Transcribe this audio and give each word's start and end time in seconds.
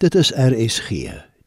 Dit 0.00 0.14
is 0.14 0.30
RSG. 0.32 0.88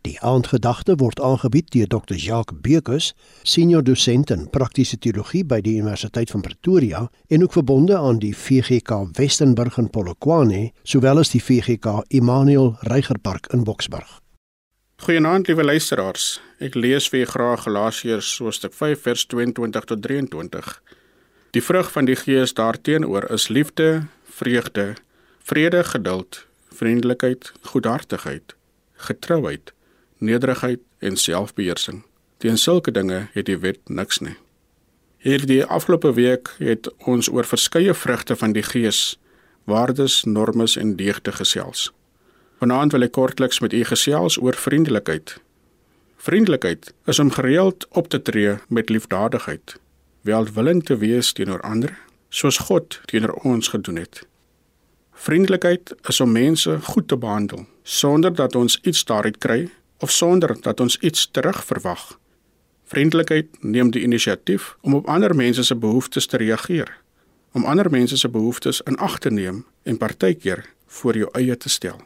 Die 0.06 0.20
aandgedagte 0.22 0.94
word 1.02 1.18
aangebied 1.22 1.72
deur 1.74 1.88
Dr. 1.90 2.14
Jacques 2.22 2.60
Bekus, 2.62 3.08
senior 3.42 3.82
dosent 3.82 4.30
in 4.30 4.44
praktiese 4.54 5.00
teologie 5.02 5.42
by 5.42 5.58
die 5.66 5.74
Universiteit 5.82 6.30
van 6.30 6.44
Pretoria 6.46 7.02
en 7.34 7.44
ook 7.48 7.56
verbonde 7.58 7.98
aan 7.98 8.20
die 8.22 8.36
VGK 8.38 9.00
Westenburg 9.18 9.80
in 9.82 9.90
Polokwane, 9.90 10.70
sowel 10.84 11.24
as 11.24 11.34
die 11.34 11.42
VGK 11.42 12.04
Immanuel 12.14 12.76
Reigerpark 12.92 13.50
in 13.58 13.66
Boksburg. 13.66 14.20
Goeienaand 15.02 15.50
liewe 15.50 15.66
luisteraars. 15.66 16.38
Ek 16.62 16.78
lees 16.78 17.10
vir 17.10 17.24
julle 17.24 17.34
graag 17.34 17.66
Galasiërs 17.66 18.36
hoofstuk 18.46 18.78
5 18.78 19.02
vers 19.10 19.26
22 19.34 19.92
tot 19.96 20.06
23. 20.06 20.74
Die 21.58 21.66
vrug 21.74 21.90
van 21.98 22.06
die 22.06 22.22
Gees 22.22 22.54
daarteenoor 22.54 23.32
is 23.34 23.50
liefde, 23.50 24.12
vreugde, 24.30 24.92
vrede, 25.42 25.82
geduld, 25.90 26.46
vriendelikheid, 26.74 27.52
goedhartigheid, 27.62 28.56
getrouheid, 28.94 29.74
nederigheid 30.18 30.80
en 31.00 31.18
selfbeheersing. 31.18 32.04
Teen 32.38 32.58
sulke 32.58 32.92
dinge 32.92 33.28
het 33.32 33.46
die 33.46 33.58
wet 33.58 33.80
niks 33.90 34.20
nie. 34.20 34.36
Hierdie 35.24 35.64
afgelope 35.66 36.14
week 36.14 36.50
het 36.60 36.90
ons 37.08 37.30
oor 37.32 37.48
verskeie 37.48 37.94
vrugte 37.94 38.36
van 38.36 38.52
die 38.52 38.64
Gees, 38.64 39.20
waardes, 39.64 40.24
normes 40.24 40.76
en 40.76 40.96
deugde 40.96 41.32
gesels. 41.32 41.92
Vanaand 42.60 42.92
wil 42.92 43.08
ek 43.08 43.16
kortliks 43.16 43.62
met 43.64 43.74
u 43.74 43.84
gesels 43.88 44.36
oor 44.40 44.56
vriendelikheid. 44.60 45.38
Vriendelikheid 46.24 46.94
is 47.06 47.20
om 47.20 47.32
gereeld 47.32 47.88
op 47.92 48.08
te 48.08 48.22
tree 48.22 48.58
met 48.68 48.90
liefdadigheid, 48.90 49.78
welwillend 50.22 50.86
te 50.86 50.98
wees 50.98 51.32
teenoor 51.32 51.62
ander, 51.62 51.96
soos 52.30 52.58
God 52.68 53.00
teenoor 53.06 53.34
ons 53.44 53.68
gedoen 53.68 54.00
het. 54.04 54.24
Vriendelikheid 55.14 55.96
is 56.10 56.20
om 56.20 56.32
mense 56.32 56.80
goed 56.82 57.08
te 57.08 57.18
behandel 57.18 57.66
sonder 57.84 58.36
dat 58.36 58.56
ons 58.56 58.80
iets 58.82 59.06
daaruit 59.06 59.38
kry 59.38 59.70
of 60.00 60.12
sonder 60.12 60.56
dat 60.62 60.80
ons 60.80 60.98
iets 60.98 61.30
terugverwag. 61.32 62.20
Vriendelikheid 62.84 63.48
neem 63.60 63.92
die 63.92 64.02
inisiatief 64.02 64.76
om 64.82 64.94
op 64.94 65.08
ander 65.08 65.36
mense 65.36 65.64
se 65.64 65.76
behoeftes 65.76 66.26
te 66.26 66.38
reageer, 66.38 66.98
om 67.52 67.66
ander 67.66 67.90
mense 67.90 68.18
se 68.18 68.30
behoeftes 68.30 68.82
in 68.82 68.98
ag 68.98 69.20
te 69.20 69.30
neem 69.30 69.66
en 69.84 69.98
partykeer 69.98 70.66
voor 70.88 71.18
jou 71.18 71.30
eie 71.32 71.58
te 71.58 71.70
stel. 71.70 72.02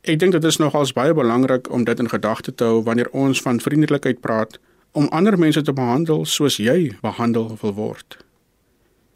Ek 0.00 0.18
dink 0.18 0.32
dit 0.32 0.44
is 0.44 0.56
nogals 0.56 0.94
baie 0.96 1.14
belangrik 1.14 1.68
om 1.70 1.84
dit 1.84 1.98
in 1.98 2.08
gedagte 2.08 2.54
te 2.54 2.64
hou 2.64 2.82
wanneer 2.82 3.10
ons 3.12 3.42
van 3.42 3.60
vriendelikheid 3.60 4.20
praat, 4.20 4.58
om 4.92 5.08
ander 5.14 5.38
mense 5.38 5.62
te 5.62 5.72
behandel 5.72 6.24
soos 6.24 6.56
jy 6.56 6.96
behandel 7.02 7.58
wil 7.60 7.74
word. 7.76 8.16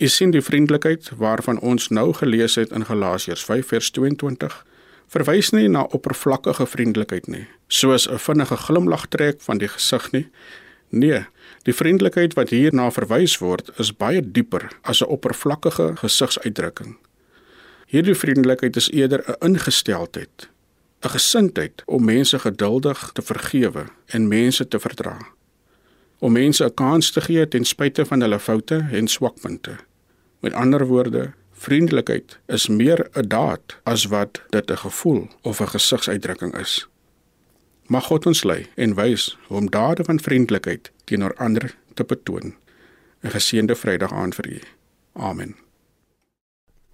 Jy 0.02 0.08
sien 0.10 0.32
die 0.34 0.42
vriendelikheid 0.42 1.12
waarvan 1.22 1.60
ons 1.62 1.84
nou 1.94 2.08
gelees 2.18 2.56
het 2.58 2.72
in 2.74 2.82
Galasiërs 2.88 3.44
5 3.46 3.68
vers 3.70 3.90
22 3.94 4.56
verwys 5.14 5.52
nie 5.54 5.68
na 5.70 5.84
oppervlakkige 5.94 6.66
vriendelikheid 6.66 7.28
nie, 7.30 7.44
soos 7.68 8.08
'n 8.10 8.18
vinnige 8.18 8.56
glimlag 8.56 9.06
trek 9.06 9.40
van 9.40 9.58
die 9.58 9.68
gesig 9.68 10.10
nie. 10.12 10.26
Nee, 10.90 11.26
die 11.62 11.74
vriendelikheid 11.74 12.34
wat 12.34 12.50
hierna 12.50 12.90
verwys 12.90 13.38
word, 13.38 13.70
is 13.78 13.96
baie 13.96 14.20
dieper 14.20 14.68
as 14.82 15.00
'n 15.00 15.06
oppervlakkige 15.06 15.96
gesigsuitdrukking. 15.96 16.96
Hierdie 17.86 18.14
vriendelikheid 18.14 18.76
is 18.76 18.90
eerder 18.90 19.22
'n 19.28 19.46
ingesteldheid, 19.46 20.48
'n 21.04 21.08
gesindheid 21.08 21.82
om 21.86 22.04
mense 22.04 22.38
geduldig 22.38 23.10
te 23.12 23.22
vergewe 23.22 23.84
en 24.06 24.28
mense 24.28 24.68
te 24.68 24.78
verdra 24.78 25.18
om 26.24 26.32
mense 26.32 26.64
'n 26.64 26.74
kans 26.74 27.10
te 27.10 27.20
gee 27.20 27.48
ten 27.48 27.64
spyte 27.64 28.06
van 28.06 28.20
hulle 28.20 28.40
foute 28.40 28.86
en 28.90 29.08
swakpunte. 29.08 29.76
Met 30.40 30.52
ander 30.52 30.86
woorde, 30.86 31.32
vriendelikheid 31.52 32.38
is 32.46 32.68
meer 32.68 33.08
'n 33.12 33.28
daad 33.28 33.76
as 33.82 34.04
wat 34.04 34.42
dit 34.48 34.70
'n 34.70 34.76
gevoel 34.76 35.28
of 35.42 35.60
'n 35.60 35.68
gesigsuitdrukking 35.68 36.56
is. 36.58 36.88
Mag 37.86 38.04
God 38.04 38.26
ons 38.26 38.42
lei 38.42 38.66
en 38.74 38.94
wys 38.94 39.36
hoe 39.46 39.56
om 39.56 39.70
dade 39.70 40.04
van 40.04 40.20
vriendelikheid 40.20 40.92
teenoor 41.04 41.34
ander 41.36 41.76
te 41.94 42.04
betoon. 42.04 42.54
'n 43.20 43.30
Geseënde 43.30 43.74
Vrydag 43.74 44.12
aan 44.12 44.32
vir 44.32 44.48
u. 44.48 44.60
Amen. 45.12 45.56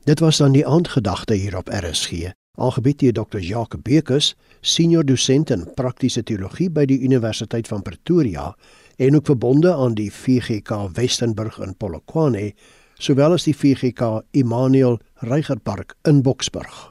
Dit 0.04 0.18
was 0.18 0.36
dan 0.36 0.52
die 0.52 0.66
aandgedagte 0.66 1.34
hier 1.34 1.56
op 1.56 1.68
RSG. 1.68 2.32
Aangebied 2.58 2.98
deur 2.98 3.12
Dr. 3.12 3.38
Jacques 3.38 3.82
Bekus, 3.82 4.34
senior 4.60 5.04
dosent 5.06 5.50
in 5.54 5.62
praktiese 5.78 6.24
teologie 6.26 6.68
by 6.70 6.82
die 6.90 6.98
Universiteit 7.06 7.70
van 7.70 7.84
Pretoria 7.86 8.50
en 8.98 9.16
ook 9.16 9.30
verbonde 9.30 9.70
aan 9.72 9.94
die 9.94 10.10
VGK 10.10 10.90
Westenburg 10.98 11.60
in 11.62 11.76
Polokwane, 11.78 12.50
sowel 12.98 13.38
as 13.38 13.46
die 13.46 13.54
VGK 13.56 14.24
Immanuel 14.36 14.98
Reigerpark 15.22 15.94
in 16.04 16.24
Boksburg. 16.26 16.89